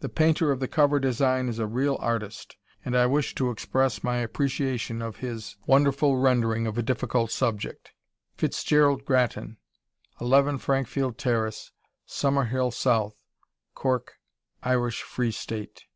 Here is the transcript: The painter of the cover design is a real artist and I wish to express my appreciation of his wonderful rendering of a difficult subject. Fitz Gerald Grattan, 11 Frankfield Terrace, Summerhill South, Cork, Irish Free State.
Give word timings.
The 0.00 0.10
painter 0.10 0.52
of 0.52 0.60
the 0.60 0.68
cover 0.68 1.00
design 1.00 1.48
is 1.48 1.58
a 1.58 1.66
real 1.66 1.96
artist 1.98 2.58
and 2.84 2.94
I 2.94 3.06
wish 3.06 3.34
to 3.36 3.50
express 3.50 4.04
my 4.04 4.16
appreciation 4.18 5.00
of 5.00 5.20
his 5.24 5.56
wonderful 5.66 6.18
rendering 6.18 6.66
of 6.66 6.76
a 6.76 6.82
difficult 6.82 7.30
subject. 7.30 7.92
Fitz 8.34 8.62
Gerald 8.64 9.06
Grattan, 9.06 9.56
11 10.20 10.58
Frankfield 10.58 11.16
Terrace, 11.16 11.72
Summerhill 12.06 12.70
South, 12.70 13.16
Cork, 13.74 14.18
Irish 14.62 15.00
Free 15.00 15.30
State. 15.32 15.86